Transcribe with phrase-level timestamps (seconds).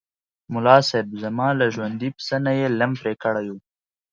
[0.53, 1.07] ملاصاحب!
[1.23, 3.57] زما له ژوندي پسه نه یې لم پرې کړی و.